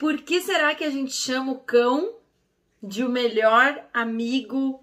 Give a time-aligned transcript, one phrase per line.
[0.00, 2.16] Por que será que a gente chama o cão
[2.82, 4.82] de o melhor amigo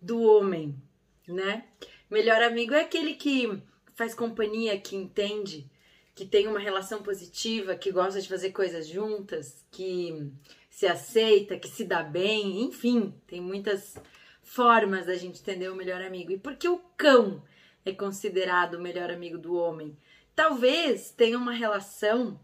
[0.00, 0.80] do homem,
[1.26, 1.64] né?
[2.08, 3.60] Melhor amigo é aquele que
[3.96, 5.68] faz companhia, que entende,
[6.14, 10.30] que tem uma relação positiva, que gosta de fazer coisas juntas, que
[10.70, 13.96] se aceita, que se dá bem, enfim, tem muitas
[14.44, 16.30] formas da gente entender o melhor amigo.
[16.30, 17.42] E por que o cão
[17.84, 19.98] é considerado o melhor amigo do homem?
[20.36, 22.38] Talvez tenha uma relação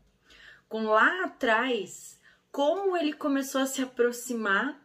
[0.68, 2.18] com lá atrás
[2.50, 4.80] como ele começou a se aproximar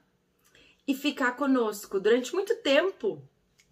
[0.87, 1.99] e ficar conosco.
[1.99, 3.21] Durante muito tempo,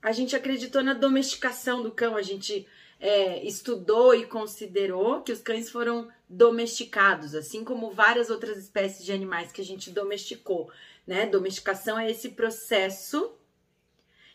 [0.02, 2.68] a gente acreditou na domesticação do cão, a gente
[3.00, 9.12] é, estudou e considerou que os cães foram domesticados, assim como várias outras espécies de
[9.12, 10.72] animais que a gente domesticou.
[11.06, 11.26] Né?
[11.26, 13.34] Domesticação é esse processo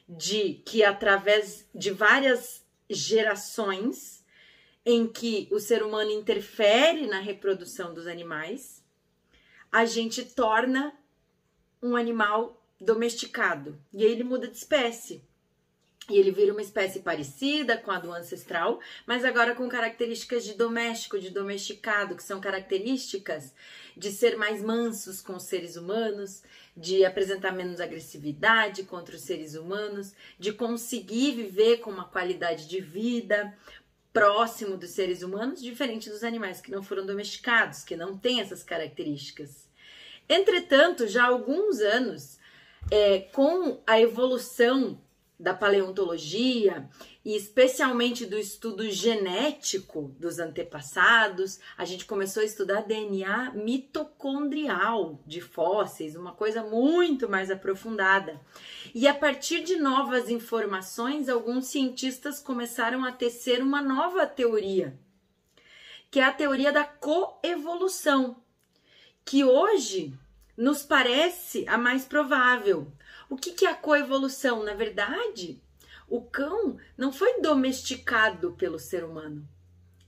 [0.08, 4.15] de que através de várias gerações
[4.86, 8.84] em que o ser humano interfere na reprodução dos animais,
[9.72, 10.96] a gente torna
[11.82, 13.76] um animal domesticado.
[13.92, 15.24] E aí ele muda de espécie.
[16.08, 20.54] E ele vira uma espécie parecida com a do ancestral, mas agora com características de
[20.54, 23.52] doméstico, de domesticado, que são características
[23.96, 26.44] de ser mais mansos com os seres humanos,
[26.76, 32.80] de apresentar menos agressividade contra os seres humanos, de conseguir viver com uma qualidade de
[32.80, 33.52] vida
[34.16, 38.62] próximo dos seres humanos, diferente dos animais que não foram domesticados, que não têm essas
[38.62, 39.68] características.
[40.26, 42.38] Entretanto, já há alguns anos,
[42.90, 44.98] é, com a evolução
[45.38, 46.88] da paleontologia
[47.24, 55.40] e especialmente do estudo genético dos antepassados, a gente começou a estudar DNA mitocondrial de
[55.42, 58.40] fósseis, uma coisa muito mais aprofundada.
[58.94, 64.98] E a partir de novas informações, alguns cientistas começaram a tecer uma nova teoria,
[66.10, 68.42] que é a teoria da coevolução,
[69.22, 70.16] que hoje
[70.56, 72.90] nos parece a mais provável.
[73.28, 74.62] O que, que é a coevolução?
[74.62, 75.60] Na verdade,
[76.08, 79.46] o cão não foi domesticado pelo ser humano.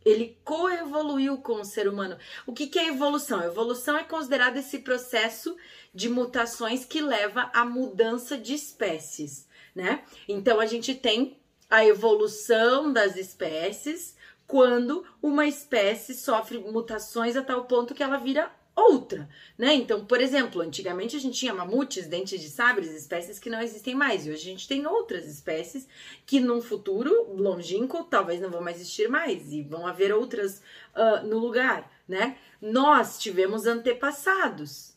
[0.04, 2.16] Ele coevoluiu com o ser humano.
[2.46, 3.42] O que, que é evolução?
[3.42, 5.56] Evolução é considerado esse processo
[5.92, 10.04] de mutações que leva à mudança de espécies, né?
[10.28, 11.36] Então a gente tem
[11.68, 14.16] a evolução das espécies
[14.46, 19.74] quando uma espécie sofre mutações a tal ponto que ela vira outra, né?
[19.74, 23.94] Então, por exemplo, antigamente a gente tinha mamutes, dentes de sabres, espécies que não existem
[23.94, 24.26] mais.
[24.26, 25.88] E hoje a gente tem outras espécies
[26.24, 30.62] que num futuro longínquo talvez não vão mais existir mais e vão haver outras
[30.94, 32.38] uh, no lugar, né?
[32.60, 34.96] Nós tivemos antepassados.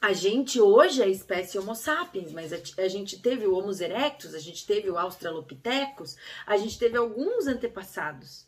[0.00, 3.72] A gente hoje é a espécie Homo sapiens, mas a, a gente teve o Homo
[3.72, 6.16] erectus, a gente teve o Australopithecus,
[6.46, 8.46] a gente teve alguns antepassados.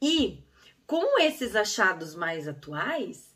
[0.00, 0.44] E
[0.86, 3.27] com esses achados mais atuais,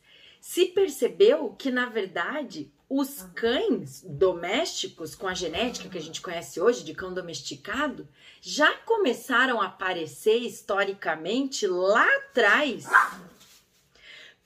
[0.43, 6.61] se percebeu que, na verdade, os cães domésticos, com a genética que a gente conhece
[6.61, 8.09] hoje de cão domesticado,
[8.41, 12.87] já começaram a aparecer historicamente lá atrás,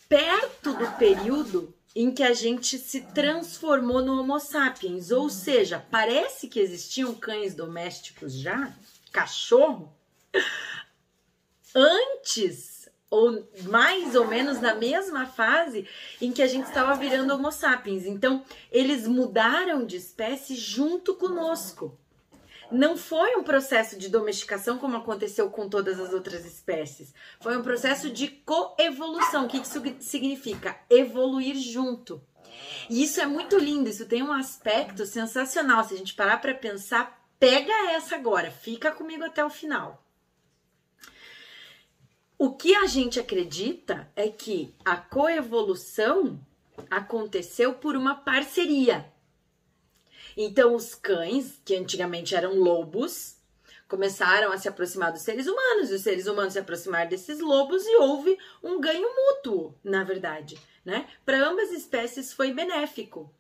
[0.06, 5.10] perto do período em que a gente se transformou no Homo sapiens.
[5.10, 8.70] Ou seja, parece que existiam cães domésticos já,
[9.10, 9.90] cachorro,
[11.74, 12.75] antes
[13.10, 15.88] ou mais ou menos na mesma fase
[16.20, 18.04] em que a gente estava virando Homo sapiens.
[18.04, 21.98] Então, eles mudaram de espécie junto conosco.
[22.70, 27.14] Não foi um processo de domesticação como aconteceu com todas as outras espécies.
[27.40, 29.44] Foi um processo de coevolução.
[29.44, 30.76] O que isso significa?
[30.90, 32.20] Evoluir junto.
[32.90, 35.84] E isso é muito lindo, isso tem um aspecto sensacional.
[35.84, 40.02] Se a gente parar para pensar, pega essa agora, fica comigo até o final.
[42.38, 46.38] O que a gente acredita é que a coevolução
[46.90, 49.10] aconteceu por uma parceria.
[50.36, 53.36] Então, os cães, que antigamente eram lobos,
[53.88, 57.86] começaram a se aproximar dos seres humanos, e os seres humanos se aproximaram desses lobos
[57.86, 61.08] e houve um ganho mútuo, na verdade, né?
[61.24, 63.32] Para ambas espécies foi benéfico.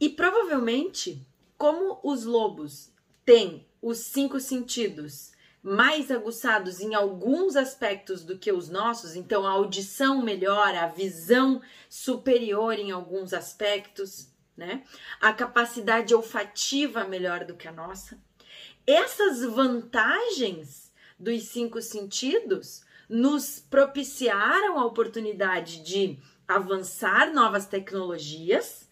[0.00, 1.24] E provavelmente,
[1.56, 2.90] como os lobos
[3.24, 5.30] têm os cinco sentidos
[5.62, 11.60] mais aguçados em alguns aspectos do que os nossos, então a audição melhora, a visão
[11.88, 14.84] superior em alguns aspectos, né?
[15.20, 18.18] A capacidade olfativa melhor do que a nossa.
[18.86, 26.18] Essas vantagens dos cinco sentidos nos propiciaram a oportunidade de
[26.48, 28.88] avançar novas tecnologias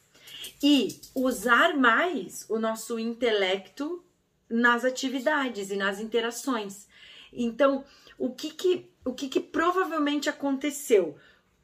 [0.63, 4.05] e usar mais o nosso intelecto
[4.49, 6.87] nas atividades e nas interações.
[7.33, 7.85] Então,
[8.17, 11.19] o que que, o que, que provavelmente aconteceu?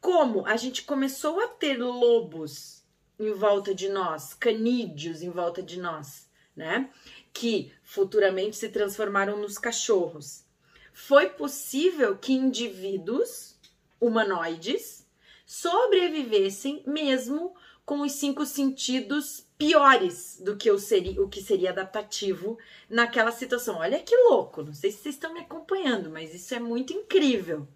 [0.05, 2.83] como a gente começou a ter lobos
[3.17, 6.91] em volta de nós, canídeos em volta de nós, né?
[7.33, 10.45] Que futuramente se transformaram nos cachorros.
[10.93, 13.57] Foi possível que indivíduos
[13.99, 15.07] humanoides
[15.43, 22.57] sobrevivessem mesmo com os cinco sentidos piores do que o, seria, o que seria adaptativo
[22.89, 23.77] naquela situação.
[23.77, 27.67] Olha que louco, não sei se vocês estão me acompanhando, mas isso é muito incrível,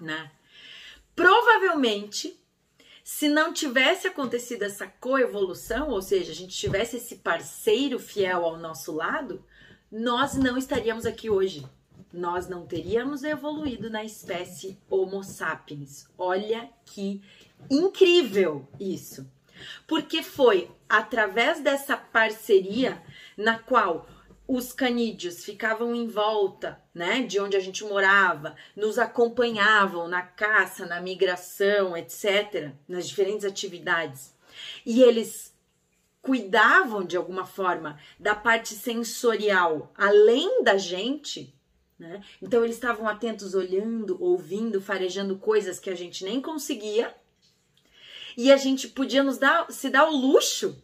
[0.00, 0.30] né?
[1.14, 2.38] Provavelmente,
[3.04, 8.56] se não tivesse acontecido essa coevolução, ou seja, a gente tivesse esse parceiro fiel ao
[8.56, 9.44] nosso lado,
[9.90, 11.66] nós não estaríamos aqui hoje.
[12.12, 16.08] Nós não teríamos evoluído na espécie Homo sapiens.
[16.16, 17.22] Olha que
[17.70, 19.30] incrível isso.
[19.86, 23.02] Porque foi através dessa parceria
[23.36, 24.08] na qual
[24.48, 30.86] os canídeos ficavam em volta, né, de onde a gente morava, nos acompanhavam na caça,
[30.86, 34.32] na migração, etc, nas diferentes atividades.
[34.84, 35.54] E eles
[36.22, 41.54] cuidavam de alguma forma da parte sensorial além da gente,
[41.98, 42.22] né?
[42.42, 47.14] Então eles estavam atentos, olhando, ouvindo, farejando coisas que a gente nem conseguia
[48.36, 50.82] e a gente podia nos dar, se dar o luxo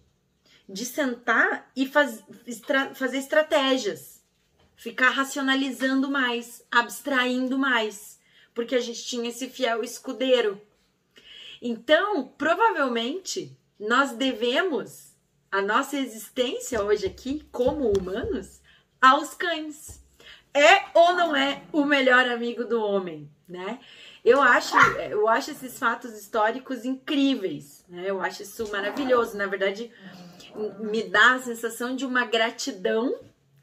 [0.68, 4.22] de sentar e faz, estra, fazer estratégias,
[4.74, 8.18] ficar racionalizando mais, abstraindo mais,
[8.54, 10.60] porque a gente tinha esse fiel escudeiro.
[11.60, 15.12] Então, provavelmente, nós devemos
[15.50, 18.60] a nossa existência hoje aqui, como humanos,
[19.00, 20.02] aos cães.
[20.54, 23.78] É ou não é o melhor amigo do homem, né?
[24.24, 24.76] Eu acho,
[25.10, 28.04] eu acho esses fatos históricos incríveis, né?
[28.06, 29.36] Eu acho isso maravilhoso.
[29.36, 29.90] Na verdade,
[30.78, 33.18] me dá a sensação de uma gratidão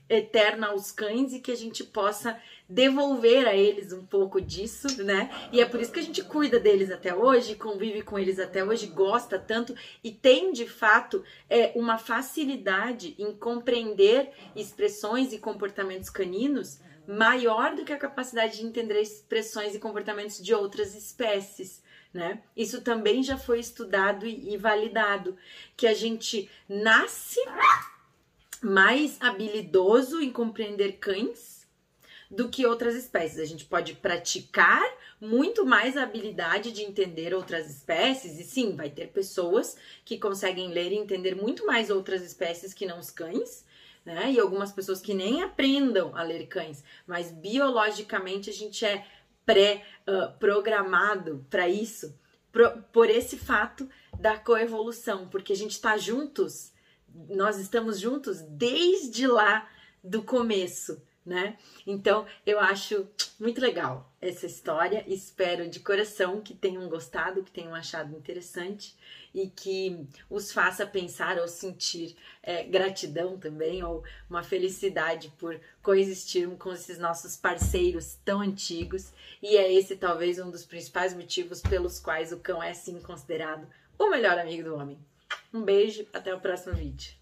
[0.10, 5.30] eterna aos cães e que a gente possa devolver a eles um pouco disso, né?
[5.52, 8.64] E é por isso que a gente cuida deles até hoje, convive com eles até
[8.64, 9.74] hoje, gosta tanto
[10.04, 16.80] e tem de fato é, uma facilidade em compreender expressões e comportamentos caninos
[17.10, 21.82] maior do que a capacidade de entender expressões e comportamentos de outras espécies.
[22.14, 22.44] Né?
[22.56, 25.36] Isso também já foi estudado e, validado,
[25.76, 27.40] que a gente nasce
[28.62, 31.68] mais habilidoso em compreender cães
[32.30, 33.40] do que outras espécies.
[33.40, 34.84] A gente pode praticar
[35.20, 39.76] muito mais a habilidade de entender outras espécies, e sim, vai ter pessoas
[40.06, 43.66] que conseguem ler e entender muito mais outras espécies que não os cães,
[44.06, 44.32] né?
[44.32, 49.06] E algumas pessoas que nem aprendam a ler cães, mas biologicamente a gente é
[49.46, 52.18] pré-programado para isso,
[52.92, 56.72] por esse fato da coevolução, porque a gente está juntos,
[57.30, 59.68] nós estamos juntos desde lá
[60.04, 61.58] do começo, né?
[61.86, 63.08] Então eu acho
[63.40, 65.06] muito legal essa história.
[65.08, 68.96] Espero de coração que tenham gostado, que tenham achado interessante
[69.34, 76.50] e que os faça pensar ou sentir é, gratidão também ou uma felicidade por coexistir
[76.58, 79.14] com esses nossos parceiros tão antigos.
[79.42, 83.68] E é esse talvez um dos principais motivos pelos quais o cão é sim considerado
[83.98, 84.98] o melhor amigo do homem.
[85.54, 87.19] Um beijo, até o próximo vídeo.